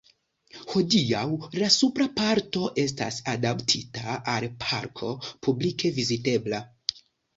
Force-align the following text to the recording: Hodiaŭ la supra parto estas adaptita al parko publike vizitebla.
Hodiaŭ 0.69 1.19
la 1.63 1.67
supra 1.75 2.07
parto 2.21 2.63
estas 2.85 3.19
adaptita 3.35 4.17
al 4.37 4.49
parko 4.65 5.13
publike 5.49 5.93
vizitebla. 5.99 6.65